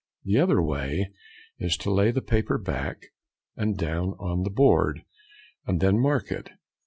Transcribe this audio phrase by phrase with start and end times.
[0.25, 1.11] The other way
[1.59, 3.11] is to lay the paper back,
[3.55, 5.03] and down on the board,
[5.67, 6.49] and then to mark it.